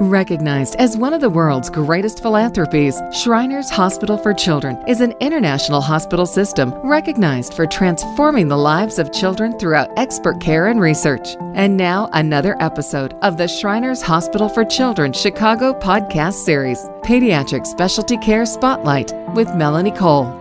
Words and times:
Recognized 0.00 0.76
as 0.76 0.96
one 0.96 1.12
of 1.12 1.20
the 1.20 1.28
world's 1.28 1.68
greatest 1.68 2.22
philanthropies, 2.22 2.98
Shriners 3.12 3.68
Hospital 3.68 4.16
for 4.16 4.32
Children 4.32 4.82
is 4.88 5.02
an 5.02 5.12
international 5.20 5.82
hospital 5.82 6.24
system 6.24 6.72
recognized 6.82 7.52
for 7.52 7.66
transforming 7.66 8.48
the 8.48 8.56
lives 8.56 8.98
of 8.98 9.12
children 9.12 9.58
throughout 9.58 9.90
expert 9.98 10.40
care 10.40 10.68
and 10.68 10.80
research. 10.80 11.36
And 11.52 11.76
now, 11.76 12.08
another 12.14 12.56
episode 12.60 13.12
of 13.20 13.36
the 13.36 13.46
Shriners 13.46 14.00
Hospital 14.00 14.48
for 14.48 14.64
Children 14.64 15.12
Chicago 15.12 15.78
podcast 15.78 16.46
series, 16.46 16.78
Pediatric 17.02 17.66
Specialty 17.66 18.16
Care 18.16 18.46
Spotlight 18.46 19.12
with 19.34 19.54
Melanie 19.54 19.92
Cole. 19.92 20.39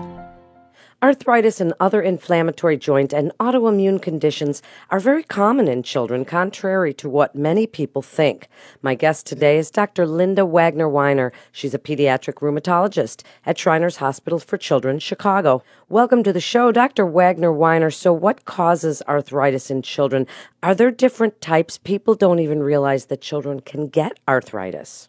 Arthritis 1.02 1.62
and 1.62 1.74
other 1.80 2.02
inflammatory 2.02 2.76
joint 2.76 3.14
and 3.14 3.32
autoimmune 3.40 4.02
conditions 4.02 4.62
are 4.90 5.00
very 5.00 5.24
common 5.24 5.70
in 5.70 5.82
children, 5.82 6.26
contrary 6.26 6.94
to 6.96 7.08
what 7.08 7.34
many 7.34 7.66
people 7.66 8.02
think. 8.02 8.50
My 8.82 8.96
guest 8.96 9.26
today 9.26 9.58
is 9.58 9.72
Dr. 9.72 10.06
Linda 10.06 10.46
Wagner 10.46 10.90
Weiner. 10.90 11.32
She's 11.54 11.74
a 11.74 11.80
pediatric 11.80 12.42
rheumatologist 12.42 13.24
at 13.46 13.58
Shriners 13.58 13.96
Hospital 13.98 14.40
for 14.40 14.58
Children, 14.58 15.00
Chicago. 15.00 15.64
Welcome 15.88 16.22
to 16.24 16.34
the 16.34 16.42
show, 16.42 16.70
Dr. 16.70 17.06
Wagner 17.06 17.54
Weiner. 17.54 17.92
So, 17.92 18.12
what 18.12 18.44
causes 18.44 19.02
arthritis 19.08 19.72
in 19.72 19.82
children? 19.82 20.28
Are 20.62 20.76
there 20.76 20.92
different 20.92 21.40
types? 21.40 21.78
People 21.78 22.14
don't 22.14 22.40
even 22.40 22.62
realize 22.62 23.06
that 23.06 23.22
children 23.22 23.62
can 23.62 23.88
get 23.88 24.20
arthritis 24.28 25.08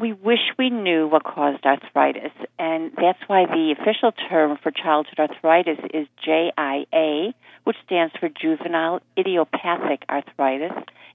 we 0.00 0.12
wish 0.12 0.40
we 0.58 0.70
knew 0.70 1.06
what 1.06 1.22
caused 1.22 1.64
arthritis, 1.66 2.32
and 2.58 2.92
that's 2.96 3.18
why 3.26 3.44
the 3.44 3.74
official 3.78 4.12
term 4.12 4.56
for 4.62 4.70
childhood 4.70 5.18
arthritis 5.18 5.78
is 5.92 6.06
JIA, 6.26 7.34
which 7.64 7.76
stands 7.84 8.14
for 8.18 8.28
juvenile 8.28 9.00
idiopathic 9.18 10.04
arthritis. 10.08 10.72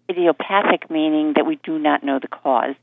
Idiopathic 0.10 0.90
meaning 0.90 1.34
that 1.36 1.46
we 1.46 1.60
do 1.64 1.78
not 1.78 2.02
know 2.04 2.20
the 2.20 2.30
cause. 2.30 2.76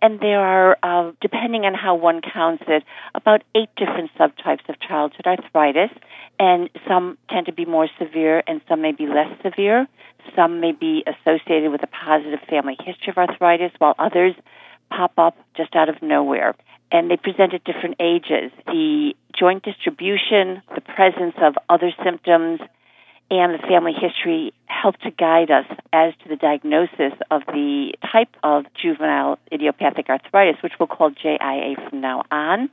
And 0.00 0.20
there 0.20 0.40
are, 0.40 0.78
uh, 0.82 1.12
depending 1.20 1.66
on 1.66 1.74
how 1.74 1.96
one 1.96 2.22
counts 2.22 2.64
it, 2.66 2.82
about 3.14 3.42
eight 3.54 3.68
different 3.76 4.10
subtypes 4.18 4.66
of 4.68 4.80
childhood 4.80 5.26
arthritis, 5.26 5.90
and 6.38 6.70
some 6.88 7.18
tend 7.28 7.46
to 7.46 7.52
be 7.52 7.66
more 7.66 7.88
severe 7.98 8.42
and 8.46 8.62
some 8.68 8.80
may 8.80 8.92
be 8.92 9.06
less 9.06 9.28
severe. 9.42 9.86
Some 10.34 10.60
may 10.60 10.72
be 10.72 11.04
associated 11.06 11.72
with 11.72 11.82
a 11.82 11.88
positive 11.88 12.40
family 12.48 12.76
history 12.82 13.10
of 13.10 13.18
arthritis, 13.18 13.72
while 13.78 13.94
others 13.98 14.34
pop 14.94 15.12
up 15.18 15.36
just 15.56 15.74
out 15.74 15.88
of 15.88 16.02
nowhere. 16.02 16.54
And 16.90 17.10
they 17.10 17.16
present 17.16 17.54
at 17.54 17.64
different 17.64 17.96
ages. 18.00 18.52
The 18.66 19.14
joint 19.38 19.62
distribution, 19.62 20.62
the 20.74 20.82
presence 20.82 21.34
of 21.40 21.54
other 21.68 21.90
symptoms, 22.04 22.60
and 23.30 23.54
the 23.54 23.66
family 23.66 23.94
history 23.98 24.52
help 24.66 24.98
to 24.98 25.10
guide 25.10 25.50
us 25.50 25.64
as 25.90 26.12
to 26.22 26.28
the 26.28 26.36
diagnosis 26.36 27.14
of 27.30 27.40
the 27.46 27.94
type 28.12 28.28
of 28.42 28.66
juvenile 28.74 29.38
idiopathic 29.50 30.10
arthritis, 30.10 30.62
which 30.62 30.74
we'll 30.78 30.86
call 30.86 31.10
JIA 31.10 31.88
from 31.88 32.02
now 32.02 32.24
on. 32.30 32.68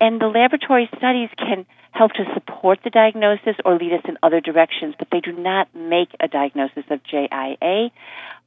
And 0.00 0.18
the 0.18 0.28
laboratory 0.28 0.88
studies 0.96 1.28
can 1.36 1.66
help 1.92 2.12
to 2.12 2.24
support 2.32 2.78
the 2.82 2.88
diagnosis 2.88 3.56
or 3.64 3.76
lead 3.76 3.92
us 3.92 4.02
in 4.08 4.16
other 4.22 4.40
directions, 4.40 4.94
but 4.98 5.08
they 5.12 5.20
do 5.20 5.32
not 5.32 5.68
make 5.74 6.08
a 6.18 6.28
diagnosis 6.28 6.84
of 6.88 7.00
JIA 7.02 7.90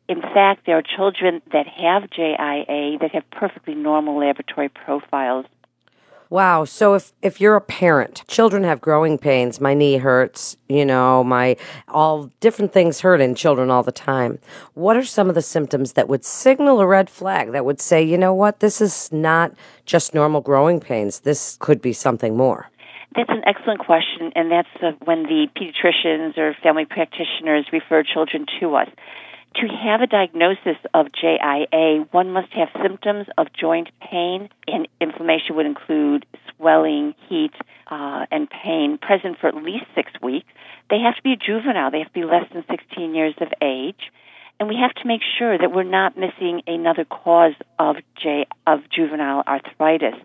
in 0.09 0.21
fact, 0.21 0.65
there 0.65 0.77
are 0.77 0.83
children 0.83 1.41
that 1.51 1.67
have 1.67 2.09
JIA 2.09 2.99
that 2.99 3.11
have 3.13 3.23
perfectly 3.31 3.75
normal 3.75 4.19
laboratory 4.19 4.69
profiles. 4.69 5.45
Wow. 6.29 6.65
So 6.65 6.95
if, 6.95 7.13
if 7.21 7.39
you're 7.39 7.55
a 7.55 7.61
parent, 7.61 8.23
children 8.27 8.63
have 8.63 8.81
growing 8.81 9.19
pains, 9.19 9.61
my 9.61 9.75
knee 9.75 9.97
hurts, 9.97 10.57
you 10.67 10.83
know, 10.83 11.23
my 11.23 11.57
all 11.89 12.31
different 12.39 12.73
things 12.73 13.01
hurt 13.01 13.21
in 13.21 13.35
children 13.35 13.69
all 13.69 13.83
the 13.83 13.91
time. 13.91 14.39
What 14.73 14.97
are 14.97 15.03
some 15.03 15.29
of 15.29 15.35
the 15.35 15.43
symptoms 15.43 15.93
that 15.93 16.09
would 16.09 16.25
signal 16.25 16.79
a 16.81 16.88
red 16.88 17.07
flag 17.07 17.51
that 17.51 17.65
would 17.65 17.79
say, 17.79 18.01
you 18.01 18.17
know 18.17 18.33
what, 18.33 18.61
this 18.61 18.81
is 18.81 19.11
not 19.11 19.53
just 19.85 20.15
normal 20.15 20.41
growing 20.41 20.79
pains. 20.79 21.19
This 21.19 21.55
could 21.59 21.83
be 21.83 21.93
something 21.93 22.35
more? 22.35 22.67
That's 23.15 23.29
an 23.29 23.43
excellent 23.45 23.81
question, 23.81 24.31
and 24.35 24.51
that's 24.51 24.67
uh, 24.81 24.94
when 25.05 25.23
the 25.23 25.47
pediatricians 25.55 26.35
or 26.35 26.55
family 26.63 26.85
practitioners 26.85 27.67
refer 27.72 28.01
children 28.01 28.47
to 28.59 28.73
us 28.73 28.89
to 29.56 29.68
have 29.68 30.02
a 30.02 30.08
diagnosis 30.08 30.78
of 30.94 31.08
JIA, 31.12 32.08
one 32.12 32.31
must 32.31 32.52
have 32.53 32.69
symptoms 32.81 33.28
of 33.38 33.47
joint 33.53 33.90
pain, 34.02 34.50
and 34.68 34.88
inflammation 35.00 35.56
would 35.56 35.66
include 35.66 36.25
swelling, 36.56 37.14
heat, 37.30 37.53
uh, 37.88 38.25
and 38.31 38.50
pain 38.50 38.97
present 38.97 39.38
for 39.40 39.47
at 39.47 39.56
least 39.56 39.86
six 39.96 40.12
weeks. 40.22 40.47
They 40.90 41.00
have 41.00 41.16
to 41.16 41.22
be 41.22 41.34
a 41.34 41.38
juvenile, 41.38 41.91
they 41.91 42.00
have 42.00 42.08
to 42.08 42.14
be 42.14 42.25
less 42.25 42.46
than 42.53 42.64
16 42.69 43.16
years 43.16 43.36
of 43.41 43.50
age. 43.62 44.12
And 44.63 44.69
we 44.69 44.79
have 44.79 44.94
to 44.94 45.06
make 45.06 45.19
sure 45.38 45.57
that 45.57 45.74
we're 45.74 45.84
not 45.84 46.18
missing 46.18 46.62
another 46.68 47.03
cause 47.03 47.51
of, 47.79 47.97
J, 48.16 48.46
of 48.66 48.79
juvenile 48.90 49.44
arthritis. 49.46 50.16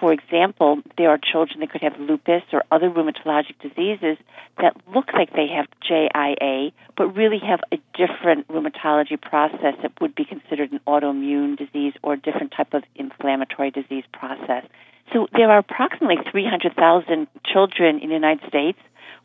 For 0.00 0.12
example, 0.12 0.82
there 0.98 1.10
are 1.10 1.18
children 1.18 1.60
that 1.60 1.70
could 1.70 1.82
have 1.82 1.96
lupus 2.00 2.42
or 2.52 2.64
other 2.72 2.90
rheumatologic 2.90 3.54
diseases 3.62 4.18
that 4.60 4.74
look 4.92 5.12
like 5.12 5.32
they 5.32 5.46
have 5.46 5.66
JIA, 5.88 6.72
but 6.96 7.14
really 7.14 7.38
have 7.38 7.60
a 7.70 7.78
different 7.96 8.48
rheumatology 8.48 9.20
process 9.22 9.76
that 9.82 9.92
would 10.00 10.16
be 10.16 10.24
considered 10.24 10.72
an 10.72 10.80
autoimmune 10.88 11.56
disease 11.56 11.92
or 12.02 12.14
a 12.14 12.18
different 12.18 12.50
type 12.50 12.74
of 12.74 12.82
inflammatory 12.96 13.70
disease 13.70 14.02
process. 14.12 14.64
So 15.12 15.28
there 15.32 15.52
are 15.52 15.58
approximately 15.58 16.18
300,000 16.32 17.28
children 17.44 18.00
in 18.00 18.08
the 18.08 18.14
United 18.16 18.48
States 18.48 18.78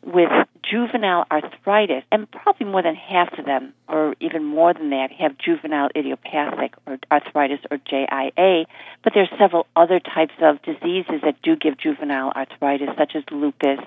with 0.04 0.30
juvenile 0.62 1.24
arthritis, 1.30 2.04
and 2.10 2.30
probably 2.30 2.66
more 2.66 2.82
than 2.82 2.94
half 2.94 3.38
of 3.38 3.44
them, 3.44 3.72
or 3.88 4.14
even 4.20 4.44
more 4.44 4.72
than 4.72 4.90
that, 4.90 5.10
have 5.12 5.36
juvenile 5.38 5.88
idiopathic 5.94 6.74
or 6.86 6.98
arthritis 7.10 7.60
or 7.70 7.78
JIA. 7.78 8.66
But 9.02 9.14
there 9.14 9.24
are 9.24 9.38
several 9.38 9.66
other 9.76 10.00
types 10.00 10.34
of 10.40 10.62
diseases 10.62 11.20
that 11.22 11.42
do 11.42 11.56
give 11.56 11.78
juvenile 11.78 12.32
arthritis, 12.34 12.88
such 12.96 13.12
as 13.14 13.24
lupus, 13.30 13.80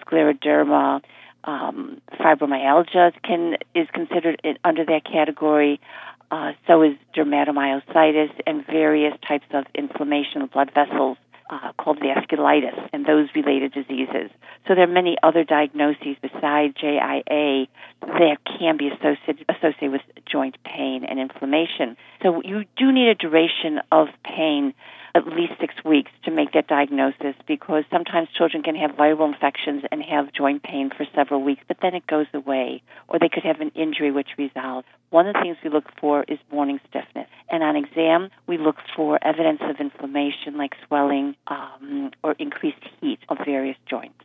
scleroderma, 0.00 1.02
um, 1.44 2.00
fibromyalgia 2.18 3.12
can 3.22 3.56
is 3.74 3.86
considered 3.92 4.40
under 4.64 4.84
that 4.84 5.04
category. 5.04 5.80
Uh, 6.28 6.52
so 6.66 6.82
is 6.82 6.96
dermatomyositis 7.14 8.32
and 8.48 8.66
various 8.66 9.14
types 9.26 9.46
of 9.52 9.64
inflammation 9.76 10.42
of 10.42 10.50
blood 10.50 10.72
vessels 10.74 11.16
uh, 11.50 11.72
called 11.78 11.98
vasculitis 12.00 12.88
and 12.92 13.06
those 13.06 13.28
related 13.34 13.72
diseases. 13.72 14.30
So 14.66 14.74
there 14.74 14.84
are 14.84 14.92
many 14.92 15.16
other 15.22 15.44
diagnoses 15.44 16.16
besides 16.20 16.74
JIA 16.74 17.68
that 18.00 18.38
can 18.58 18.76
be 18.76 18.88
associated, 18.88 19.44
associated 19.48 19.92
with 19.92 20.02
joint 20.30 20.56
pain 20.64 21.04
and 21.04 21.18
inflammation. 21.20 21.96
So 22.22 22.42
you 22.44 22.64
do 22.76 22.92
need 22.92 23.08
a 23.08 23.14
duration 23.14 23.80
of 23.92 24.08
pain 24.24 24.74
at 25.16 25.26
least 25.26 25.54
six 25.58 25.74
weeks 25.82 26.10
to 26.24 26.30
make 26.30 26.52
that 26.52 26.68
diagnosis 26.68 27.34
because 27.48 27.84
sometimes 27.90 28.28
children 28.36 28.62
can 28.62 28.76
have 28.76 28.90
viral 28.90 29.32
infections 29.32 29.82
and 29.90 30.02
have 30.02 30.30
joint 30.34 30.62
pain 30.62 30.90
for 30.94 31.06
several 31.14 31.42
weeks, 31.42 31.62
but 31.66 31.78
then 31.80 31.94
it 31.94 32.06
goes 32.06 32.26
away, 32.34 32.82
or 33.08 33.18
they 33.18 33.30
could 33.30 33.42
have 33.42 33.60
an 33.62 33.72
injury 33.74 34.10
which 34.10 34.28
resolves. 34.36 34.86
One 35.08 35.26
of 35.26 35.34
the 35.34 35.40
things 35.40 35.56
we 35.64 35.70
look 35.70 35.86
for 35.98 36.24
is 36.28 36.38
morning 36.52 36.80
stiffness, 36.90 37.28
and 37.50 37.62
on 37.62 37.76
exam 37.76 38.28
we 38.46 38.58
look 38.58 38.76
for 38.94 39.18
evidence 39.26 39.60
of 39.62 39.80
inflammation 39.80 40.58
like 40.58 40.74
swelling 40.86 41.34
um, 41.46 42.10
or 42.22 42.32
increased 42.38 42.84
heat 43.00 43.20
of 43.30 43.38
various 43.44 43.76
joints. 43.88 44.22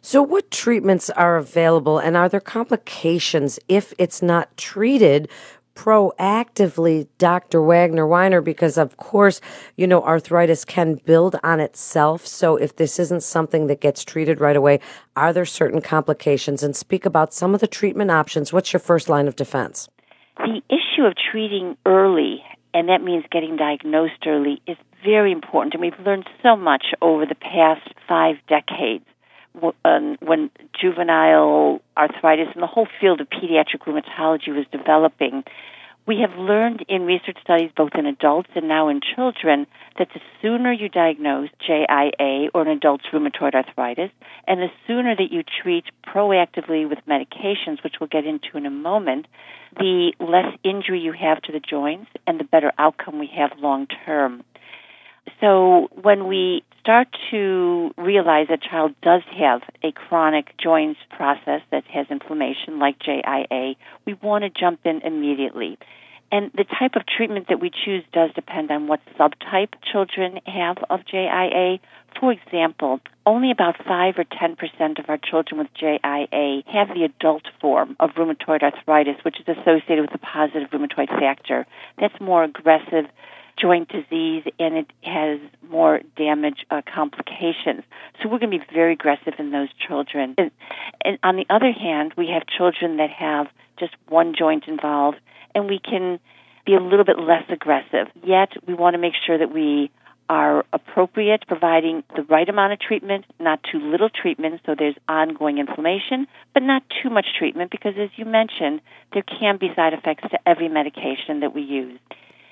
So, 0.00 0.22
what 0.22 0.50
treatments 0.50 1.10
are 1.10 1.36
available, 1.36 1.98
and 1.98 2.16
are 2.16 2.28
there 2.28 2.40
complications 2.40 3.58
if 3.68 3.92
it's 3.98 4.22
not 4.22 4.56
treated 4.56 5.28
proactively, 5.80 7.08
Dr. 7.16 7.62
Wagner 7.62 8.06
Weiner, 8.06 8.42
because 8.42 8.76
of 8.76 8.98
course, 8.98 9.40
you 9.76 9.86
know, 9.86 10.02
arthritis 10.02 10.62
can 10.62 10.96
build 11.06 11.36
on 11.42 11.58
itself. 11.58 12.26
So 12.26 12.56
if 12.56 12.76
this 12.76 12.98
isn't 12.98 13.22
something 13.22 13.66
that 13.68 13.80
gets 13.80 14.04
treated 14.04 14.42
right 14.42 14.56
away, 14.56 14.80
are 15.16 15.32
there 15.32 15.46
certain 15.46 15.80
complications? 15.80 16.62
And 16.62 16.76
speak 16.76 17.06
about 17.06 17.32
some 17.32 17.54
of 17.54 17.62
the 17.62 17.66
treatment 17.66 18.10
options. 18.10 18.52
What's 18.52 18.74
your 18.74 18.80
first 18.80 19.08
line 19.08 19.26
of 19.26 19.36
defense? 19.36 19.88
The 20.36 20.60
issue 20.68 21.06
of 21.06 21.14
treating 21.32 21.78
early, 21.86 22.42
and 22.74 22.90
that 22.90 23.02
means 23.02 23.24
getting 23.32 23.56
diagnosed 23.56 24.26
early, 24.26 24.60
is 24.66 24.76
very 25.02 25.32
important. 25.32 25.72
And 25.72 25.80
we've 25.80 25.98
learned 26.04 26.28
so 26.42 26.56
much 26.56 26.88
over 27.00 27.24
the 27.24 27.34
past 27.34 27.88
five 28.06 28.36
decades 28.48 29.06
um, 29.84 30.16
when 30.20 30.50
juvenile 30.80 31.80
arthritis 31.96 32.48
and 32.54 32.62
the 32.62 32.66
whole 32.66 32.88
field 33.00 33.20
of 33.20 33.28
pediatric 33.28 33.80
rheumatology 33.86 34.48
was 34.48 34.66
developing, 34.72 35.44
we 36.06 36.20
have 36.20 36.36
learned 36.38 36.84
in 36.88 37.02
research 37.02 37.36
studies, 37.42 37.70
both 37.76 37.90
in 37.94 38.06
adults 38.06 38.48
and 38.56 38.66
now 38.66 38.88
in 38.88 39.00
children, 39.14 39.66
that 39.98 40.08
the 40.12 40.20
sooner 40.40 40.72
you 40.72 40.88
diagnose 40.88 41.50
JIA 41.68 42.48
or 42.54 42.62
an 42.62 42.68
adult's 42.68 43.04
rheumatoid 43.12 43.54
arthritis, 43.54 44.10
and 44.48 44.60
the 44.60 44.70
sooner 44.86 45.14
that 45.14 45.30
you 45.30 45.44
treat 45.62 45.84
proactively 46.06 46.88
with 46.88 46.98
medications, 47.08 47.84
which 47.84 47.94
we'll 48.00 48.08
get 48.08 48.26
into 48.26 48.56
in 48.56 48.66
a 48.66 48.70
moment, 48.70 49.26
the 49.76 50.12
less 50.18 50.52
injury 50.64 51.00
you 51.00 51.12
have 51.12 51.40
to 51.42 51.52
the 51.52 51.60
joints 51.60 52.10
and 52.26 52.40
the 52.40 52.44
better 52.44 52.72
outcome 52.78 53.18
we 53.18 53.30
have 53.36 53.50
long 53.60 53.86
term. 54.04 54.42
So 55.40 55.88
when 56.00 56.26
we 56.28 56.62
start 56.80 57.08
to 57.30 57.92
realize 57.96 58.48
a 58.50 58.58
child 58.58 58.94
does 59.02 59.22
have 59.38 59.62
a 59.82 59.92
chronic 59.92 60.54
joint 60.62 60.98
process 61.16 61.62
that 61.70 61.84
has 61.86 62.06
inflammation 62.10 62.78
like 62.78 62.98
JIA, 62.98 63.76
we 64.06 64.14
want 64.14 64.44
to 64.44 64.50
jump 64.50 64.80
in 64.84 65.00
immediately. 65.02 65.78
And 66.32 66.50
the 66.54 66.64
type 66.64 66.94
of 66.94 67.02
treatment 67.06 67.46
that 67.48 67.60
we 67.60 67.70
choose 67.70 68.04
does 68.12 68.30
depend 68.34 68.70
on 68.70 68.86
what 68.86 69.00
subtype 69.18 69.74
children 69.90 70.40
have 70.46 70.76
of 70.88 71.00
JIA. 71.12 71.80
For 72.20 72.32
example, 72.32 73.00
only 73.26 73.50
about 73.50 73.76
5 73.84 74.14
or 74.18 74.24
10% 74.24 74.98
of 74.98 75.08
our 75.08 75.18
children 75.18 75.58
with 75.58 75.68
JIA 75.74 76.62
have 76.66 76.88
the 76.88 77.04
adult 77.04 77.42
form 77.60 77.96
of 77.98 78.10
rheumatoid 78.10 78.62
arthritis, 78.62 79.16
which 79.24 79.40
is 79.40 79.48
associated 79.48 80.02
with 80.02 80.14
a 80.14 80.18
positive 80.18 80.70
rheumatoid 80.70 81.08
factor. 81.08 81.66
That's 81.98 82.20
more 82.20 82.44
aggressive 82.44 83.06
joint 83.58 83.88
disease 83.88 84.44
and 84.58 84.76
it 84.76 84.86
has 85.02 85.40
more 85.68 86.00
damage 86.16 86.64
uh, 86.70 86.82
complications. 86.92 87.82
So 88.22 88.28
we're 88.28 88.38
going 88.38 88.52
to 88.52 88.58
be 88.58 88.64
very 88.72 88.94
aggressive 88.94 89.34
in 89.38 89.50
those 89.50 89.68
children. 89.86 90.34
And, 90.38 90.50
and 91.04 91.18
on 91.22 91.36
the 91.36 91.46
other 91.50 91.72
hand, 91.72 92.14
we 92.16 92.28
have 92.28 92.42
children 92.46 92.98
that 92.98 93.10
have 93.10 93.46
just 93.78 93.94
one 94.08 94.34
joint 94.38 94.64
involved 94.66 95.18
and 95.54 95.66
we 95.66 95.78
can 95.78 96.18
be 96.66 96.74
a 96.74 96.80
little 96.80 97.04
bit 97.04 97.18
less 97.18 97.44
aggressive. 97.48 98.08
Yet 98.24 98.50
we 98.66 98.74
want 98.74 98.94
to 98.94 98.98
make 98.98 99.14
sure 99.26 99.38
that 99.38 99.52
we 99.52 99.90
are 100.30 100.64
appropriate, 100.72 101.44
providing 101.48 102.04
the 102.14 102.22
right 102.22 102.48
amount 102.48 102.72
of 102.72 102.78
treatment, 102.78 103.24
not 103.40 103.58
too 103.64 103.80
little 103.80 104.08
treatment, 104.08 104.60
so 104.64 104.76
there's 104.78 104.94
ongoing 105.08 105.58
inflammation, 105.58 106.28
but 106.54 106.62
not 106.62 106.84
too 107.02 107.10
much 107.10 107.26
treatment 107.36 107.68
because, 107.72 107.94
as 107.98 108.10
you 108.14 108.24
mentioned, 108.24 108.80
there 109.12 109.24
can 109.24 109.56
be 109.56 109.74
side 109.74 109.92
effects 109.92 110.22
to 110.30 110.38
every 110.46 110.68
medication 110.68 111.40
that 111.40 111.52
we 111.52 111.62
use. 111.62 111.98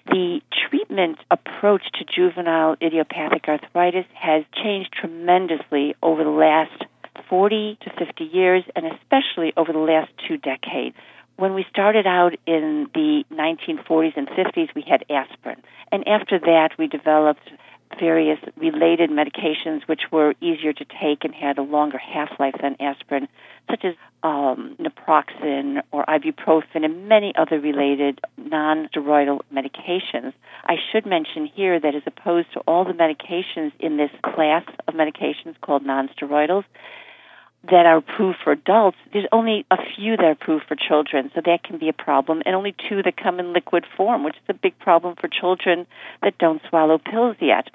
The 0.07 0.41
treatment 0.51 0.78
approach 1.31 1.83
to 1.95 2.05
juvenile 2.05 2.77
idiopathic 2.83 3.49
arthritis 3.49 4.07
has 4.15 4.45
changed 4.53 4.93
tremendously 4.93 5.95
over 6.03 6.25
the 6.25 6.31
last 6.31 6.85
40 7.29 7.79
to 7.83 7.91
50 8.05 8.25
years, 8.25 8.65
and 8.75 8.87
especially 8.87 9.53
over 9.57 9.73
the 9.73 9.79
last 9.79 10.11
two 10.27 10.37
decades. 10.37 10.97
When 11.37 11.55
we 11.55 11.65
started 11.71 12.07
out 12.07 12.35
in 12.47 12.89
the 12.95 13.25
1940s 13.33 14.17
and 14.17 14.29
50s, 14.29 14.75
we 14.75 14.83
had 14.83 15.05
aspirin. 15.09 15.63
And 15.93 16.07
after 16.09 16.39
that, 16.39 16.71
we 16.79 16.89
developed 16.89 17.49
various 17.99 18.39
related 18.57 19.11
medications 19.11 19.83
which 19.87 20.03
were 20.11 20.35
easier 20.41 20.73
to 20.73 20.85
take 20.85 21.25
and 21.25 21.35
had 21.35 21.59
a 21.59 21.63
longer 21.63 21.99
half 21.99 22.31
life 22.39 22.55
than 22.61 22.77
aspirin, 22.81 23.29
such 23.71 23.85
as 23.85 23.95
um, 24.23 24.77
naproxen 24.81 25.83
or 25.93 26.05
ibuprofen 26.07 26.85
and 26.85 27.09
many 27.09 27.33
other 27.37 27.61
related 27.61 28.21
non 28.37 28.89
steroidal 28.89 29.41
medications. 29.53 30.33
I 30.65 30.77
should 30.91 31.07
mention 31.07 31.47
here 31.47 31.79
that 31.79 31.95
as 31.95 32.03
opposed 32.07 32.53
to 32.55 32.61
all 32.61 32.85
the 32.85 32.93
medications 32.93 33.73
in 33.79 33.97
this 33.97 34.11
class 34.23 34.65
of 34.87 34.95
medications 34.95 35.61
called 35.61 35.85
non 35.85 36.09
steroidals, 36.09 36.65
that 37.65 37.87
are 37.87 37.97
approved 37.97 38.39
for 38.43 38.53
adults, 38.53 38.97
there's 39.13 39.27
only 39.33 39.67
a 39.71 39.77
few 39.97 40.17
that 40.17 40.25
are 40.25 40.31
approved 40.31 40.65
for 40.69 40.77
children, 40.77 41.31
so 41.35 41.41
that 41.45 41.65
can 41.65 41.77
be 41.79 41.89
a 41.89 41.93
problem, 41.93 42.41
and 42.47 42.55
only 42.55 42.75
two 42.89 43.03
that 43.03 43.17
come 43.17 43.41
in 43.41 43.53
liquid 43.53 43.85
form, 43.97 44.23
which 44.23 44.37
is 44.37 44.43
a 44.49 44.55
big 44.55 44.79
problem 44.79 45.17
for 45.21 45.29
children 45.29 45.87
that 46.23 46.39
don't 46.39 46.63
swallow 46.69 46.99
pills 46.99 47.37
yet. 47.41 47.69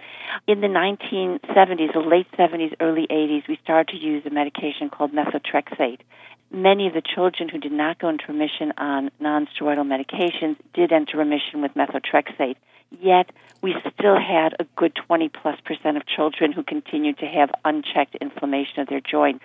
In 0.47 0.61
the 0.61 0.67
1970s, 0.67 1.93
the 1.93 1.99
late 1.99 2.27
70s, 2.37 2.73
early 2.79 3.07
80s, 3.07 3.47
we 3.47 3.59
started 3.63 3.91
to 3.91 3.97
use 3.97 4.25
a 4.25 4.29
medication 4.29 4.89
called 4.89 5.11
methotrexate. 5.11 5.99
Many 6.49 6.87
of 6.87 6.93
the 6.93 7.01
children 7.01 7.49
who 7.49 7.57
did 7.57 7.71
not 7.71 7.99
go 7.99 8.09
into 8.09 8.25
remission 8.29 8.73
on 8.77 9.11
nonsteroidal 9.21 9.85
medications 9.85 10.55
did 10.73 10.93
enter 10.93 11.17
remission 11.17 11.61
with 11.61 11.73
methotrexate. 11.73 12.55
Yet, 13.01 13.31
we 13.61 13.75
still 13.97 14.19
had 14.19 14.55
a 14.59 14.65
good 14.75 14.95
20 14.95 15.29
plus 15.29 15.59
percent 15.65 15.97
of 15.97 16.05
children 16.05 16.51
who 16.51 16.63
continued 16.63 17.17
to 17.19 17.25
have 17.25 17.49
unchecked 17.65 18.15
inflammation 18.15 18.79
of 18.79 18.87
their 18.87 19.01
joint. 19.01 19.41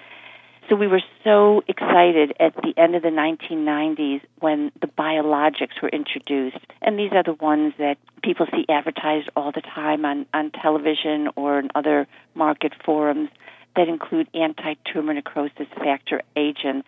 So 0.69 0.77
we 0.77 0.87
were 0.87 1.03
so 1.25 1.63
excited 1.67 2.35
at 2.39 2.55
the 2.57 2.75
end 2.77 2.95
of 2.95 3.03
the 3.03 3.09
1990s 3.09 4.21
when 4.41 4.71
the 4.81 4.87
biologics 4.87 5.81
were 5.83 5.89
introduced. 5.89 6.59
And 6.83 6.99
these 6.99 7.13
are 7.13 7.23
the 7.23 7.33
ones 7.33 7.73
that 7.79 7.97
people 8.23 8.47
see 8.51 8.67
advertised 8.69 9.31
all 9.35 9.51
the 9.51 9.63
time 9.63 10.05
on, 10.05 10.27
on 10.35 10.51
television 10.51 11.31
or 11.37 11.59
in 11.59 11.71
other 11.75 12.07
market 12.35 12.75
forums 12.85 13.31
that 13.77 13.89
include 13.89 14.29
anti 14.35 14.75
tumor 14.93 15.15
necrosis 15.15 15.69
factor 15.77 16.21
agents. 16.37 16.87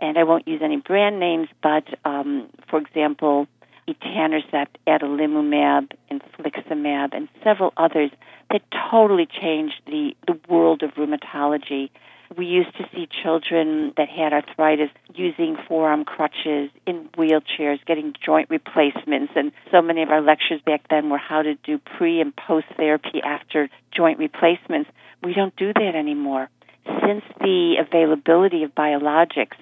And 0.00 0.16
I 0.16 0.24
won't 0.24 0.48
use 0.48 0.62
any 0.64 0.78
brand 0.78 1.20
names, 1.20 1.48
but 1.62 1.84
um, 2.06 2.48
for 2.70 2.78
example, 2.78 3.48
etanercept, 3.94 4.68
adalimumab, 4.86 5.92
infliximab, 6.10 7.14
and 7.14 7.28
several 7.44 7.72
others 7.76 8.10
that 8.50 8.62
totally 8.90 9.26
changed 9.26 9.80
the, 9.86 10.14
the 10.26 10.38
world 10.48 10.82
of 10.82 10.90
rheumatology 10.94 11.90
we 12.36 12.46
used 12.46 12.76
to 12.76 12.84
see 12.94 13.08
children 13.22 13.92
that 13.96 14.08
had 14.08 14.32
arthritis 14.32 14.90
using 15.14 15.56
forearm 15.66 16.04
crutches 16.04 16.70
in 16.86 17.08
wheelchairs, 17.16 17.84
getting 17.86 18.14
joint 18.24 18.48
replacements. 18.50 19.32
And 19.34 19.50
so 19.70 19.82
many 19.82 20.02
of 20.02 20.10
our 20.10 20.20
lectures 20.20 20.60
back 20.64 20.82
then 20.88 21.10
were 21.10 21.18
how 21.18 21.42
to 21.42 21.54
do 21.56 21.78
pre 21.78 22.20
and 22.20 22.34
post 22.34 22.66
therapy 22.76 23.20
after 23.24 23.68
joint 23.92 24.18
replacements. 24.18 24.88
We 25.22 25.34
don't 25.34 25.54
do 25.56 25.72
that 25.72 25.94
anymore. 25.96 26.48
Since 26.86 27.24
the 27.40 27.76
availability 27.80 28.62
of 28.62 28.74
biologics, 28.74 29.58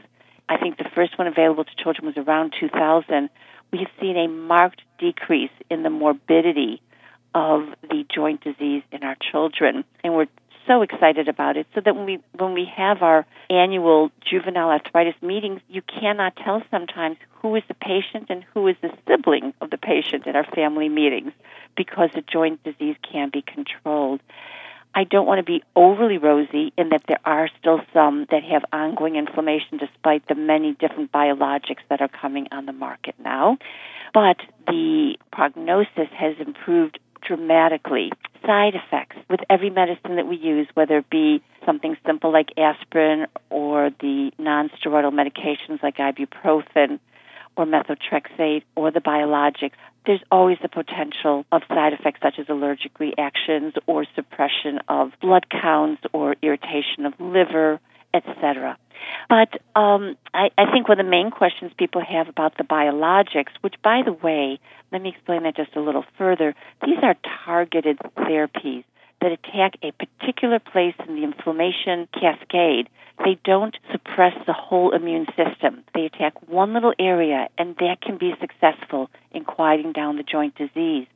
I 0.49 0.59
think 0.59 0.77
the 0.77 0.89
first 0.95 1.19
one 1.19 1.27
available 1.27 1.65
to 1.65 1.83
children 1.83 2.07
was 2.07 2.17
around 2.17 2.55
2000, 2.61 3.31
we 3.73 3.79
have 3.79 3.89
seen 4.01 4.17
a 4.17 4.29
marked 4.29 4.83
decrease 4.99 5.51
in 5.71 5.83
the 5.83 5.91
morbidity 5.91 6.81
of 7.35 7.69
the 7.83 8.05
joint 8.13 8.43
disease 8.43 8.83
in 8.91 9.03
our 9.03 9.17
children. 9.31 9.85
And 10.03 10.15
we're 10.15 10.27
so 10.69 10.83
excited 10.83 11.29
about 11.29 11.57
it 11.57 11.67
so 11.75 11.81
that 11.81 11.97
when 11.97 12.05
we 12.05 12.19
when 12.37 12.53
we 12.53 12.67
have 12.77 13.03
our 13.03 13.27
annual 13.49 14.13
juvenile 14.21 14.69
arthritis 14.69 15.15
meetings 15.23 15.61
you 15.69 15.81
cannot 15.81 16.37
tell 16.37 16.63
sometimes 16.71 17.17
who 17.41 17.57
is 17.57 17.63
the 17.69 17.75
patient 17.75 18.27
and 18.29 18.45
who 18.53 18.69
is 18.69 18.77
the 18.83 18.91
sibling 19.09 19.55
of 19.63 19.71
the 19.71 19.79
patient 19.79 20.27
at 20.27 20.37
our 20.37 20.45
family 20.45 20.91
meetings 20.91 21.33
because 21.75 22.11
the 22.15 22.21
joint 22.21 22.63
disease 22.65 22.97
can 23.11 23.31
be 23.31 23.43
controlled 23.43 24.21
I 24.95 25.05
don't 25.05 25.27
want 25.27 25.39
to 25.39 25.45
be 25.45 25.63
overly 25.77 26.19
rosy 26.19 26.73
in 26.77 26.89
that 26.91 27.03
there 27.07 27.21
are 27.25 27.49
still 27.61 27.81
some 27.93 28.27
that 28.31 28.43
have 28.43 28.65
ongoing 28.73 29.17
inflammation 29.17 29.79
despite 29.79 30.27
the 30.27 30.35
many 30.35 30.75
different 30.75 31.13
biologics 31.13 31.83
that 31.89 32.01
are 32.01 32.09
coming 32.09 32.49
on 32.51 32.67
the 32.67 32.73
market 32.73 33.15
now. 33.19 33.59
But 34.13 34.39
the 34.67 35.17
prognosis 35.33 36.09
has 36.17 36.35
improved 36.41 36.99
dramatically. 37.23 38.11
Side 38.47 38.75
effects 38.75 39.17
with 39.29 39.41
every 39.51 39.71
medicine 39.71 40.17
that 40.17 40.27
we 40.27 40.37
use, 40.37 40.69
whether 40.75 40.99
it 40.99 41.11
be 41.11 41.43
something 41.67 41.97
simple 42.07 42.33
like 42.33 42.51
aspirin 42.57 43.27
or 43.51 43.91
the 44.01 44.31
nonsteroidal 44.39 45.13
medications 45.13 45.83
like 45.83 45.97
ibuprofen 45.97 46.99
or 47.57 47.67
methotrexate 47.67 48.63
or 48.77 48.91
the 48.91 49.01
biologics, 49.01 49.73
there's 50.09 50.25
always 50.31 50.57
the 50.63 50.71
potential 50.71 51.45
of 51.53 51.61
side 51.69 51.93
effects 51.93 52.21
such 52.23 52.39
as 52.39 52.47
allergic 52.49 52.99
reactions 52.99 53.75
or 53.87 54.07
suppression 54.17 54.81
of 54.89 55.13
blood 55.21 55.45
counts 55.51 56.03
or 56.15 56.35
irritation 56.41 57.05
of 57.05 57.13
liver, 57.21 57.79
etc. 58.15 58.79
But 59.29 59.61
um, 59.79 60.17
I, 60.33 60.49
I 60.57 60.73
think 60.73 60.89
one 60.89 60.99
of 60.99 61.05
the 61.05 61.11
main 61.11 61.31
questions 61.31 61.73
people 61.77 62.03
have 62.03 62.27
about 62.27 62.57
the 62.57 62.65
biologics, 62.65 63.53
which, 63.61 63.75
by 63.85 64.01
the 64.03 64.15
way, 64.15 64.59
let 64.91 65.03
me 65.03 65.11
explain 65.11 65.43
that 65.43 65.55
just 65.55 65.77
a 65.77 65.81
little 65.81 66.07
further. 66.17 66.55
These 66.83 66.99
are 67.03 67.15
targeted 67.45 67.99
therapies 68.17 68.85
that 69.21 69.33
attack 69.33 69.75
a 69.83 69.93
particular 69.93 70.59
place 70.59 70.95
in 71.07 71.17
the 71.17 71.25
inflammation 71.25 72.09
cascade. 72.13 72.89
They 73.25 73.39
don't 73.45 73.77
suppress 73.91 74.35
the 74.47 74.53
whole 74.53 74.95
immune 74.95 75.27
system. 75.37 75.83
They 75.95 76.05
attack 76.05 76.35
one 76.49 76.73
little 76.73 76.95
area, 76.99 77.49
and 77.59 77.75
that 77.77 78.01
can 78.01 78.17
be 78.17 78.33
successful 78.41 79.11
in 79.33 79.45
quieting 79.45 79.93
down 79.93 80.17
the 80.17 80.23
joint 80.23 80.55
disease 80.55 81.07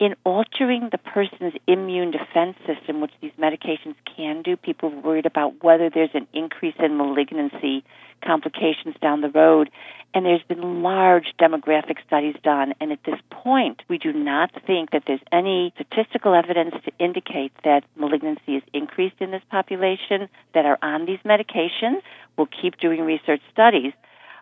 in 0.00 0.14
altering 0.24 0.88
the 0.92 0.98
person's 0.98 1.54
immune 1.66 2.12
defense 2.12 2.56
system, 2.66 3.00
which 3.00 3.12
these 3.20 3.32
medications 3.38 3.94
can 4.16 4.42
do, 4.42 4.56
people 4.56 4.92
are 4.92 5.00
worried 5.00 5.26
about 5.26 5.62
whether 5.62 5.90
there's 5.90 6.14
an 6.14 6.26
increase 6.32 6.74
in 6.78 6.96
malignancy 6.96 7.84
complications 8.24 8.94
down 9.00 9.20
the 9.20 9.28
road. 9.28 9.70
And 10.14 10.24
there's 10.24 10.42
been 10.42 10.82
large 10.82 11.34
demographic 11.38 11.96
studies 12.06 12.36
done. 12.42 12.74
And 12.80 12.92
at 12.92 13.02
this 13.04 13.18
point, 13.30 13.82
we 13.88 13.98
do 13.98 14.12
not 14.12 14.50
think 14.66 14.90
that 14.92 15.02
there's 15.06 15.20
any 15.30 15.72
statistical 15.74 16.34
evidence 16.34 16.74
to 16.84 16.92
indicate 16.98 17.52
that 17.64 17.84
malignancy 17.96 18.56
is 18.56 18.62
increased 18.72 19.16
in 19.20 19.30
this 19.30 19.42
population 19.50 20.28
that 20.54 20.64
are 20.64 20.78
on 20.80 21.06
these 21.06 21.18
medications. 21.24 22.00
We'll 22.36 22.48
keep 22.62 22.78
doing 22.78 23.02
research 23.02 23.42
studies. 23.52 23.92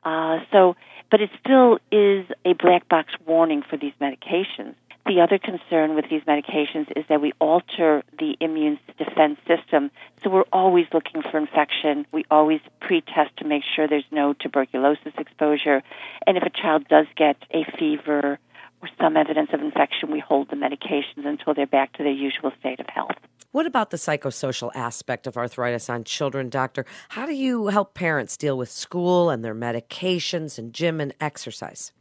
Uh, 0.04 0.38
so, 0.52 0.76
but 1.10 1.20
it 1.20 1.30
still 1.40 1.78
is 1.90 2.26
a 2.44 2.52
black 2.52 2.88
box 2.88 3.12
warning 3.26 3.62
for 3.68 3.76
these 3.76 3.92
medications. 4.00 4.74
The 5.06 5.20
other 5.20 5.38
concern 5.38 5.94
with 5.94 6.06
these 6.10 6.22
medications 6.22 6.90
is 6.96 7.04
that 7.08 7.20
we 7.20 7.32
alter 7.40 8.02
the 8.18 8.36
immune 8.40 8.80
defense 8.98 9.38
system. 9.46 9.92
So 10.24 10.30
we're 10.30 10.44
always 10.52 10.86
looking 10.92 11.22
for 11.22 11.38
infection. 11.38 12.06
We 12.10 12.24
always 12.28 12.60
pre-test 12.80 13.36
to 13.36 13.44
make 13.44 13.62
sure 13.62 13.86
there's 13.86 14.04
no 14.10 14.32
tuberculosis 14.32 15.12
exposure. 15.16 15.84
And 16.26 16.36
if 16.36 16.42
a 16.42 16.50
child 16.50 16.88
does 16.88 17.06
get 17.16 17.36
a 17.52 17.64
fever 17.78 18.40
or 18.82 18.88
some 19.00 19.16
evidence 19.16 19.50
of 19.52 19.60
infection, 19.60 20.10
we 20.10 20.18
hold 20.18 20.50
the 20.50 20.56
medications 20.56 21.24
until 21.24 21.54
they're 21.54 21.66
back 21.68 21.92
to 21.94 22.02
their 22.02 22.12
usual 22.12 22.50
state 22.58 22.80
of 22.80 22.86
health. 22.88 23.16
What 23.52 23.66
about 23.66 23.90
the 23.90 23.96
psychosocial 23.96 24.72
aspect 24.74 25.28
of 25.28 25.36
arthritis 25.36 25.88
on 25.88 26.02
children, 26.02 26.50
doctor? 26.50 26.84
How 27.10 27.26
do 27.26 27.32
you 27.32 27.68
help 27.68 27.94
parents 27.94 28.36
deal 28.36 28.58
with 28.58 28.70
school 28.70 29.30
and 29.30 29.44
their 29.44 29.54
medications 29.54 30.58
and 30.58 30.72
gym 30.72 31.00
and 31.00 31.14
exercise? 31.20 31.92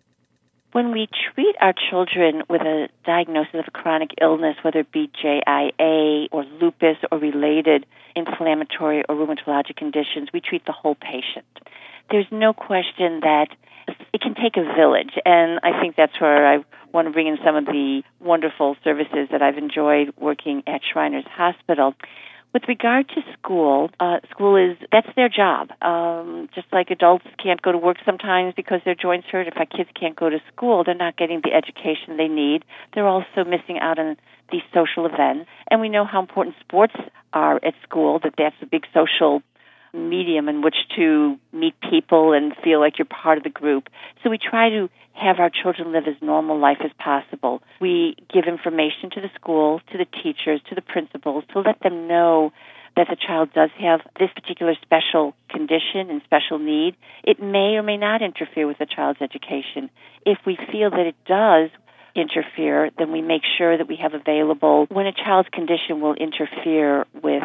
When 0.76 0.92
we 0.92 1.08
treat 1.34 1.56
our 1.62 1.74
children 1.90 2.44
with 2.50 2.60
a 2.60 2.90
diagnosis 3.06 3.54
of 3.54 3.64
a 3.66 3.72
chronic 3.72 4.10
illness, 4.22 4.58
whether 4.62 4.80
it 4.80 4.92
be 4.92 5.10
JIA 5.24 6.28
or 6.34 6.44
lupus 6.44 6.98
or 7.10 7.18
related 7.18 7.86
inflammatory 8.14 9.02
or 9.08 9.16
rheumatologic 9.16 9.78
conditions, 9.78 10.28
we 10.34 10.42
treat 10.42 10.66
the 10.66 10.74
whole 10.74 10.96
patient. 10.96 11.46
There's 12.12 12.26
no 12.30 12.52
question 12.52 13.22
that 13.22 13.48
it 14.12 14.20
can 14.20 14.36
take 14.36 14.58
a 14.58 14.64
village, 14.76 15.14
and 15.24 15.62
I 15.64 15.80
think 15.80 15.96
that's 15.96 16.20
where 16.20 16.46
I 16.46 16.66
want 16.92 17.08
to 17.08 17.14
bring 17.14 17.28
in 17.28 17.38
some 17.42 17.56
of 17.56 17.64
the 17.64 18.04
wonderful 18.20 18.76
services 18.84 19.30
that 19.32 19.42
I've 19.42 19.58
enjoyed 19.58 20.14
working 20.20 20.62
at 20.68 20.82
Shriners 20.92 21.24
Hospital. 21.32 21.94
With 22.56 22.70
regard 22.70 23.10
to 23.10 23.22
school, 23.34 23.90
uh, 24.00 24.20
school 24.32 24.56
is 24.56 24.78
that's 24.90 25.10
their 25.18 25.28
job. 25.28 25.72
Um, 25.82 26.48
just 26.56 26.68
like 26.72 26.90
adults 26.90 27.26
can't 27.44 27.62
go 27.62 27.74
to 27.74 27.78
work 27.78 27.98
sometimes 28.06 28.54
because 28.56 28.80
their 28.86 28.96
joints 28.96 29.28
hurt. 29.30 29.50
If 29.50 29.58
our 29.58 29.66
kids 29.66 29.90
can't 29.94 30.16
go 30.16 30.30
to 30.30 30.40
school, 30.54 30.86
they're 30.86 30.96
not 30.96 31.18
getting 31.18 31.42
the 31.44 31.52
education 31.52 32.16
they 32.16 32.30
need. 32.30 32.64
They're 32.94 33.10
also 33.10 33.44
missing 33.44 33.80
out 33.82 34.00
on 34.00 34.16
these 34.54 34.62
social 34.74 35.06
events. 35.06 35.50
And 35.70 35.82
we 35.82 35.90
know 35.90 36.06
how 36.06 36.22
important 36.22 36.56
sports 36.62 36.94
are 37.34 37.58
at 37.58 37.74
school. 37.84 38.20
That 38.24 38.36
that's 38.38 38.56
a 38.62 38.66
big 38.66 38.86
social 38.94 39.44
medium 39.96 40.50
in 40.50 40.62
which 40.62 40.76
to 40.96 41.38
meet 41.52 41.74
people 41.90 42.34
and 42.34 42.54
feel 42.64 42.80
like 42.80 42.98
you're 42.98 43.06
part 43.06 43.38
of 43.38 43.44
the 43.44 43.50
group. 43.50 43.90
So 44.24 44.30
we 44.30 44.38
try 44.38 44.70
to 44.70 44.90
have 45.14 45.40
our 45.40 45.50
children 45.50 45.94
live 45.94 46.04
as 46.08 46.16
normal 46.22 46.60
life 46.60 46.80
as 46.84 46.92
possible. 47.00 47.62
We 47.80 48.16
give 48.34 48.46
information 48.46 49.10
to 49.12 49.22
the 49.22 49.30
school, 49.36 49.82
to 49.92 49.98
the 49.98 50.06
teachers, 50.06 50.62
to 50.70 50.76
the 50.76 50.82
principals 50.82 51.46
to 51.54 51.62
let 51.62 51.80
them 51.82 52.08
know 52.08 52.52
that 52.96 53.08
the 53.10 53.16
child 53.16 53.50
does 53.54 53.70
have 53.80 54.02
this 54.20 54.30
particular 54.34 54.74
special 54.82 55.34
condition 55.50 56.10
and 56.10 56.22
special 56.24 56.60
need. 56.60 56.96
It 57.24 57.42
may 57.42 57.76
or 57.76 57.84
may 57.84 57.98
not 57.98 58.22
interfere 58.22 58.68
with 58.68 58.78
the 58.78 58.86
child's 58.86 59.22
education. 59.22 59.90
If 60.26 60.40
we 60.46 60.58
feel 60.72 60.92
that 60.92 61.06
it 61.06 61.16
does, 61.26 61.70
interfere, 62.16 62.90
then 62.98 63.12
we 63.12 63.22
make 63.22 63.42
sure 63.58 63.78
that 63.78 63.88
we 63.88 63.98
have 63.98 64.14
available 64.14 64.88
when 64.90 65.06
a 65.06 65.12
child's 65.12 65.50
condition 65.50 66.00
will 66.00 66.14
interfere 66.14 67.06
with 67.22 67.44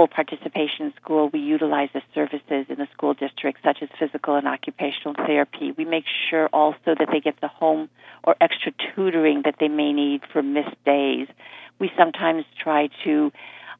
full 0.00 0.08
participation 0.08 0.86
in 0.86 0.92
school, 0.94 1.28
we 1.30 1.40
utilize 1.40 1.90
the 1.92 2.00
services 2.14 2.64
in 2.70 2.76
the 2.78 2.88
school 2.90 3.12
district, 3.12 3.58
such 3.62 3.82
as 3.82 3.88
physical 3.98 4.34
and 4.34 4.48
occupational 4.48 5.14
therapy. 5.14 5.72
We 5.72 5.84
make 5.84 6.04
sure 6.30 6.46
also 6.54 6.94
that 6.98 7.08
they 7.12 7.20
get 7.20 7.38
the 7.42 7.48
home 7.48 7.90
or 8.24 8.34
extra 8.40 8.72
tutoring 8.72 9.42
that 9.44 9.56
they 9.60 9.68
may 9.68 9.92
need 9.92 10.22
for 10.32 10.42
missed 10.42 10.82
days. 10.86 11.28
We 11.78 11.90
sometimes 11.98 12.46
try 12.58 12.88
to 13.04 13.30